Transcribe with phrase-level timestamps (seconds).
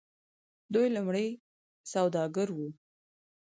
[0.73, 1.27] دوی لومړی
[1.91, 2.69] سوداګر وو.